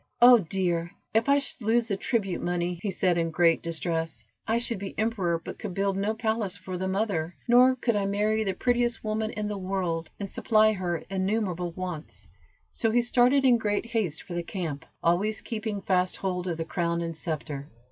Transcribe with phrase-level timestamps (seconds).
[0.19, 0.93] "Oh dear!
[1.13, 4.95] if I should lose the tribute money," he said, in great distress; "I should be
[4.97, 9.03] emperor but could build no palace for the mother, nor could I marry the prettiest
[9.03, 12.29] woman in the world, and supply her innumerable wants;"
[12.71, 16.65] so he started in great haste for the camp, always keeping fast hold of the
[16.65, 17.69] crown and scepter.